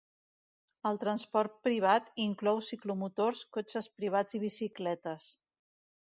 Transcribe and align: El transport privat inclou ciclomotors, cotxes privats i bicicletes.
El 0.91 0.99
transport 1.01 1.59
privat 1.67 2.09
inclou 2.23 2.61
ciclomotors, 2.69 3.41
cotxes 3.57 3.89
privats 3.99 4.39
i 4.39 4.41
bicicletes. 4.45 5.29